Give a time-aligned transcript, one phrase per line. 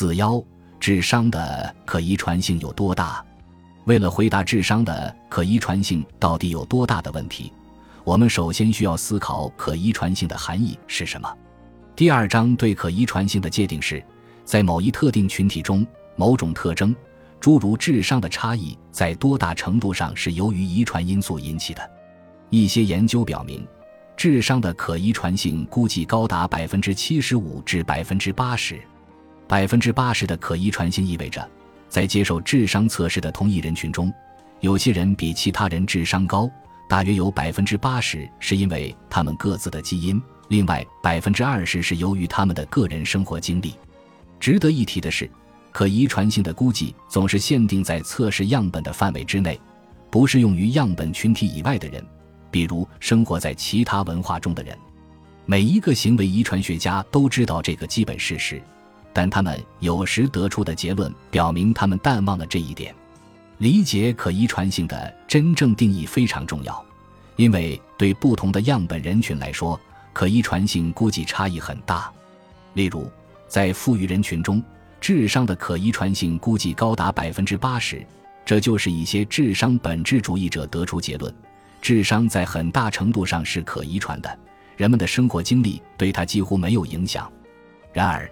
[0.00, 0.42] 四幺，
[0.80, 3.22] 智商的可遗传性有多大？
[3.84, 7.52] 为了回答智商的可遗传性到底有多大的问题，
[8.02, 11.30] 我们首先需要思考可遗传性的含义是什么。
[11.94, 14.02] 第二章对可遗传性的界定是，
[14.42, 15.86] 在某一特定群体中，
[16.16, 16.96] 某种特征，
[17.38, 21.90] 诸如智商的差异，在多大程度上是由于遗传因素引起的。
[22.48, 23.68] 一些研究表明，
[24.16, 28.80] 智商的可遗传性估计高达百分之七十五至百分之八十。
[29.50, 31.44] 百分之八十的可遗传性意味着，
[31.88, 34.14] 在接受智商测试的同一人群中，
[34.60, 36.48] 有些人比其他人智商高，
[36.88, 43.74] 大约有百分之八十是因为他们各自的基因，另外百分之二十是由于他们的个人生活经历。
[44.38, 45.28] 值得一提的是，
[45.72, 49.60] 可遗传性的估计总是限定在测试样本的范围之内，
[50.12, 52.00] 不适用于样本群体以外的人。
[52.52, 54.78] 比如生活在其他文化中的人，
[55.44, 58.62] 每一个行为遗传学家都知道这个基本事实，
[59.12, 62.94] 但他们有时得出的结论表明他们淡忘了这一点。
[63.58, 66.84] 理解可遗传性的真正定义非常重要，
[67.36, 69.78] 因为对不同的样本人群来说，
[70.12, 72.10] 可遗传性估计差异很大。
[72.72, 73.10] 例如，
[73.48, 74.62] 在富裕人群中，
[75.00, 78.04] 智商的可遗传性估计高达百分之八十，
[78.46, 81.34] 这就是一些智商本质主义者得出结论。
[81.82, 84.38] 智商在很大程度上是可遗传的，
[84.76, 87.30] 人们的生活经历对它几乎没有影响。
[87.92, 88.30] 然而，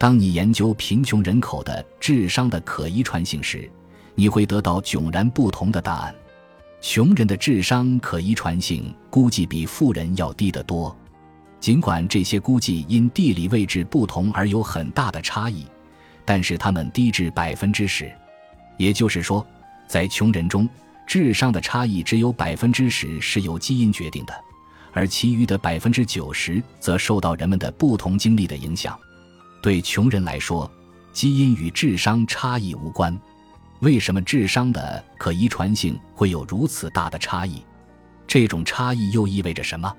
[0.00, 3.70] 当你研究贫穷人口的智商的可遗传性时，
[4.14, 6.14] 你会得到迥然不同的答案。
[6.80, 10.96] 穷人的智商可遗传性估计比富人要低得多，
[11.60, 15.66] 尽管这些估计因地理位置不同而有很大的差异，
[16.24, 18.10] 但是它们低至百分之十。
[18.78, 19.46] 也就是说，
[19.86, 20.66] 在穷人中。
[21.06, 24.34] 智商的差异只有百分之十是由基因决定的，
[24.92, 28.96] 而其余的百分之九十则受到人们的不同经历的影响。
[29.62, 30.70] 对穷人来说，
[31.12, 33.18] 基因与智商差异无关。
[33.80, 37.62] 为什么智商的可遗传性会有如此大的差异？
[38.26, 39.92] 这种差异又意味着什么？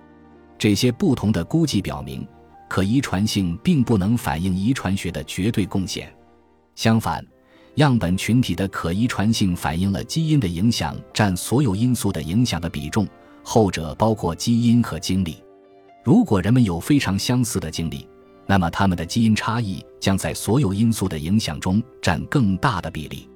[0.57, 2.27] 这些不同的估计表明，
[2.69, 6.13] 可遗传性并不能反映遗传学的绝对贡献。
[6.75, 7.25] 相反。
[7.75, 13.07] 样本群体的可遗传性反映了基因的影响占所有因素的影响的比重，
[13.43, 15.41] 后者包括基因和经历。
[16.03, 18.05] 如果人们有非常相似的经历，
[18.51, 23.29] 那么他们的基因差异将在所有因素的影响中占更大的比例。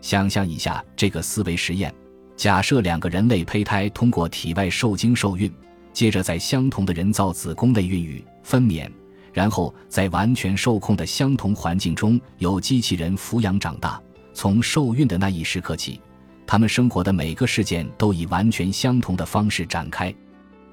[0.00, 1.94] 想象一下这个思维实验：
[2.34, 5.48] 假设两个人类胚胎通过体外受精受孕，
[5.92, 8.90] 接着在相同的人造子宫内孕育、分娩。
[9.32, 14.02] 然后在完全受控的相同环境中，由机器人抚养长大。
[14.34, 16.00] 从受孕的那一时刻起，
[16.44, 20.12] 他们生活的每个事件都以完全相同的方式展开。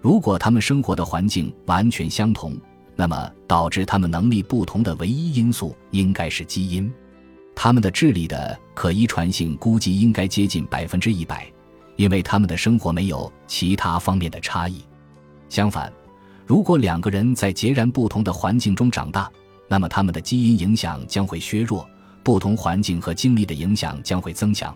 [0.02, 2.58] 如果他们生活的环境完全相同，
[2.96, 6.92] 那么导致他们能力不同的唯一因素应该是基因。
[7.56, 11.52] 他们的智力的可遗传性估计应该接近百分之一百，
[11.96, 14.82] 因为他们的生活没有其他方面的差异。
[15.50, 15.92] 相反。
[16.46, 19.32] 如果两个人在截然不同的环境中长大，
[19.70, 21.88] 那么他们的基因影响将会削弱，
[22.22, 24.76] 不同环境和经历的影响将会增强。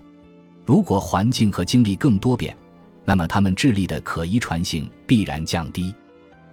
[0.66, 2.56] 如果环境和经历更多变，
[3.04, 5.94] 那么他们智力的可遗传性必然降低。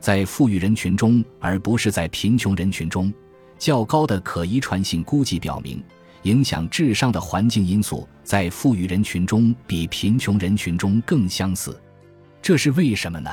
[0.05, 3.11] 在富裕人群中，而不是在贫穷人群中，
[3.59, 5.83] 较高的可遗传性估计表明，
[6.25, 11.81] 影响智商的环境因素在富裕人群中比贫穷人群中更相似。
[12.43, 13.31] 这是为什么呢？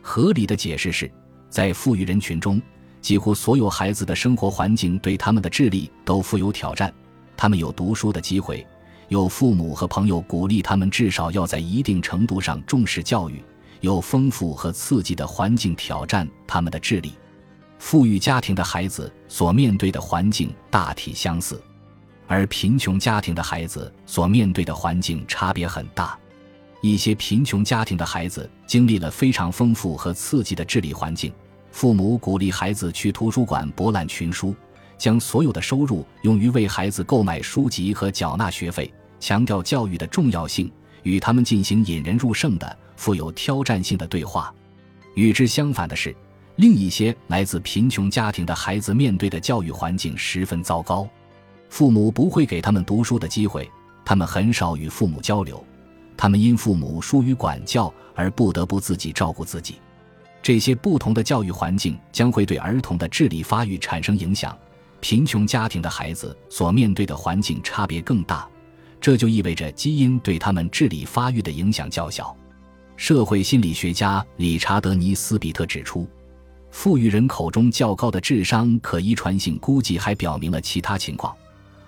[0.00, 1.10] 合理的解释是，
[1.50, 2.62] 在富裕人群中，
[3.00, 6.94] 几乎所有孩子的生活环境对他们的智力都富有挑战。
[7.36, 8.64] 他们有读书的机会，
[9.08, 13.42] 有父母和朋友鼓励他们至少要在一定程度上重视教育，
[13.80, 17.12] 有丰富和刺激的环境挑战他们的智力。
[17.78, 21.62] 富裕家庭的孩子所面对的环境大体相似，
[22.26, 26.18] 而贫穷家庭的孩子所面对的环境差别很大。
[26.80, 31.32] 一些贫穷家庭的孩子经历了非常丰富和刺激的智力环境，
[31.70, 34.54] 父母鼓励孩子去图书馆博览群书，
[34.96, 40.70] 将所有的收入用于为孩子购买书籍和缴纳学费，强调教育的重要性，
[41.02, 44.52] 与他们进行引人入胜的、富有挑战性的对话。
[45.14, 46.14] 与之相反的是，
[46.56, 51.08] 另一些来自贫穷家庭的孩子面对的教育环境十分糟糕，
[51.68, 53.70] 父母不会给他们读书的机会，
[54.04, 55.62] 他们很少与父母交流。
[56.16, 59.76] 他们因父母疏于管教而不得不自己照顾自己，
[60.42, 64.56] 这些不同的教育环境将会对儿童的智力发育产生影响。
[65.00, 68.48] 贫穷家庭的孩子所面对的环境差别更大，
[68.98, 72.34] 这就意味着基因对他们智力发育的影响较小。
[72.96, 76.08] 社会心理学家理查德·尼斯比特指出，
[76.70, 81.34] 富裕人口中较高的智商可遗传性估计还表明了其他情况。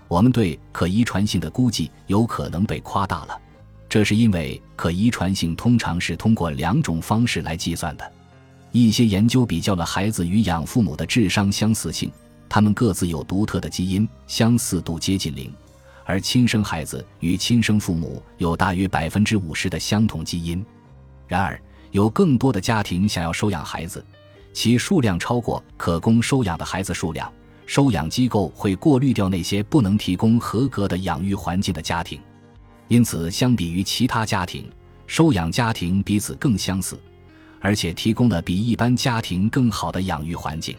[0.06, 3.40] 我们对可遗传性的估计有可能被夸大了，
[3.88, 8.12] 这是因为可遗传性通常是通过两种方式来计算的。
[8.70, 12.12] 一些研究比较了孩子与养父母的智商相似性，
[12.50, 15.50] 他们各自有独特的基因，相似度接近零；
[16.04, 20.64] 而亲生孩子与亲生父母有大约百分之五十的相同基因。
[21.28, 21.60] 然而，
[21.92, 24.04] 有更多的家庭想要收养孩子，
[24.52, 27.32] 其数量超过可供收养的孩子数量。
[27.66, 32.18] 收养机构会过滤掉那些不能提供合格的养育环境的家庭，
[32.88, 34.66] 因此，相比于其他家庭，
[35.06, 36.98] 收养家庭彼此更相似，
[37.60, 40.74] 而且提供了比一般家庭更好的养育环境。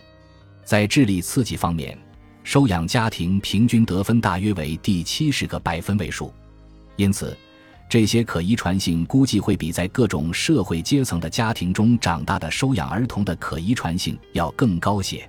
[0.65, 1.95] 在智力刺激方面，
[2.43, 6.33] 收养家庭平均得分大约为第七十个百分位数，
[6.95, 7.37] 因此，
[7.89, 15.27] 这些可遗传性估计会比在各种社会阶层的家庭中长大的收养儿童的可遗传性要更高些。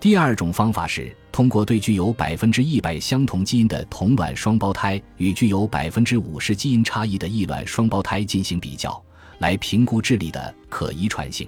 [0.00, 9.00] 第二种方法是通过对具有百分之一百相同基因的同卵双胞胎与具有百分之五十基因差异的异卵双胞胎进行比较，
[9.40, 11.46] 来评估智力的可遗传性。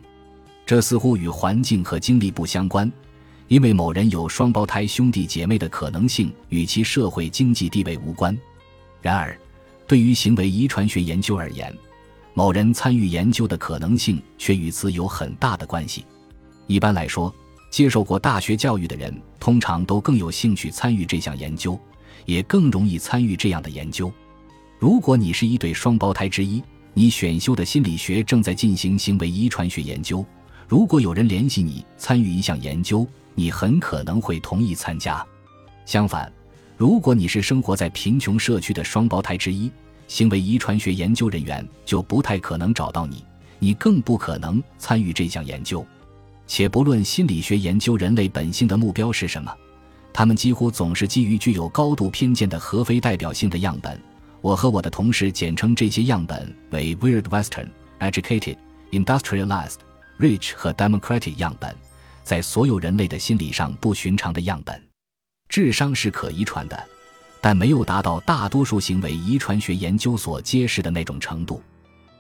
[0.66, 2.92] 这似乎与环境和经历不相关，
[3.48, 8.36] 因为某人有双胞胎兄弟姐妹的可能性与其社会经济地位无关。
[9.00, 9.36] 然而，
[9.92, 11.70] 对于行为遗传学研究而言，
[12.32, 16.06] 某人参与研究的可能性却与此有很大的关系。
[16.66, 17.30] 一般来说，
[17.70, 21.78] 接受过大学教育的人通常都更有兴趣参与这项研究，
[22.24, 24.10] 也更容易参与这样的研究。
[24.78, 26.62] 如果你是一对双胞胎之一，
[26.94, 30.24] 你选修的心理学正在进行行为遗传学研究。
[30.66, 35.22] 如果有人联系你参与一项研究，你很可能会同意参加。
[35.84, 36.32] 相反，
[36.82, 39.70] 如果你是生活在贫穷社区的双胞胎之一，
[40.08, 43.24] 行为遗传学研究人员就不太可能找到你，
[43.60, 45.86] 你更不可能参与这项研究。
[46.44, 49.56] 且不论心理学研究人类本性的目标是什么，
[50.12, 53.96] 他们几乎总是基于具有高度偏见的核非代表性的样本。
[54.40, 57.68] 我和我的同事简称这些样本为 Weird Western、
[58.00, 58.56] Educated、
[58.90, 59.76] Industrialized、
[60.18, 61.76] Rich 和 Democratic 样本，
[62.24, 64.91] 在所有人类的心理上不寻常的样本。
[65.52, 66.88] 智商是可遗传的，
[67.38, 71.62] 但没有达到大多数行为遗传学研究所揭示的那种程度。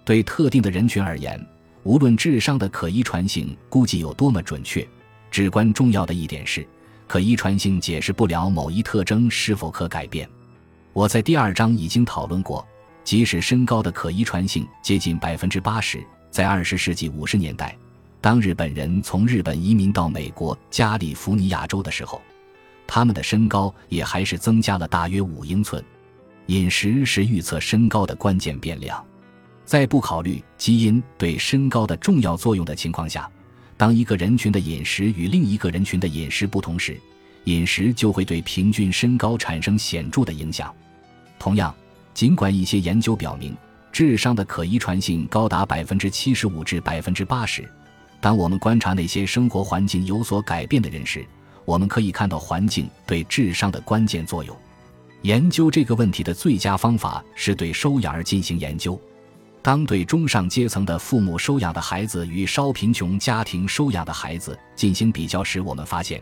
[0.04, 1.42] 对特定的人群而言。
[1.84, 4.86] 无论智商的可遗传性估计有多么准确，
[5.30, 6.64] 至关重要的一点是，
[7.08, 10.28] 可遗传性解释不了某一特征是否可改变。
[10.92, 12.62] 我在第二章已经讨论过，
[13.02, 17.74] 即使身高的可遗传性接近百分之八十，在二十世纪五十年代，
[18.20, 22.20] 当日本人从日本移民到美国加利福尼亚州的时候，
[22.86, 25.82] 他们的身高也还是增加了大约五英寸。
[26.46, 29.02] 饮食是预测身高的关键变量。
[29.64, 33.30] 在不考虑基因对身高的重要作用的情况下，
[33.76, 37.00] 当一个人群的饮食与另一个人群的饮食不同时，
[37.44, 40.74] 饮食就会对平均身高产生显著的影响。
[41.38, 41.74] 同样，
[42.12, 43.56] 尽管一些研究表明
[43.90, 47.66] 智商的可遗传性高达百分之七十五至百分之八十，
[48.20, 51.24] 当我们观察那些生活环境有所改变的人时，
[51.64, 54.56] 我们可以看到环境对智商的关键作用。
[55.22, 59.00] 研究这个问题的最佳方法是对收养儿进行研究。
[59.62, 66.20] 当对中上阶层的父母收养的孩子与稍贫穷家庭收养的孩子进行比较时，我们发现，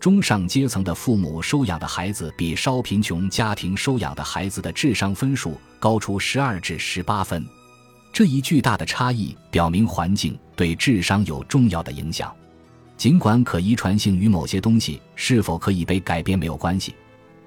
[0.00, 7.46] 中上阶层的父母收养的孩子比稍贫穷家庭收养的孩子的智商分数高出十二至十八分。
[8.10, 12.34] 这一巨大的差异表明环境对智商有重要的影响，
[12.98, 16.94] 尽管可遗传性与某些东西是否可以被改变没有关系。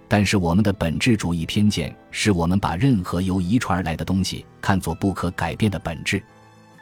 [0.07, 6.23] 但是我们的本质主义偏见是我们把任何由遗传而来的东西看作不可改变的本质，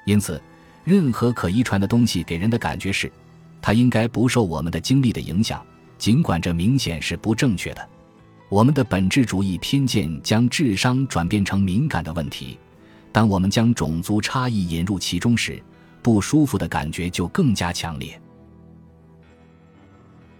[0.05, 0.39] 因此，
[0.83, 3.11] 任何可遗传的东西给人的感觉是，
[3.59, 5.63] 它应该不受我们的经历的影响，
[5.97, 7.89] 尽管这明显是不正确的。
[8.49, 12.57] 我们的本质主义偏见将智商转变成敏感的问题，
[13.11, 15.61] 当我们将种族差异引入其中时，
[16.01, 18.19] 不舒服的感觉就更加强烈。